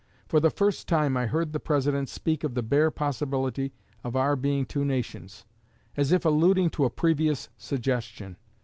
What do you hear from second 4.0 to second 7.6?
of our being two nations as if alluding to a previous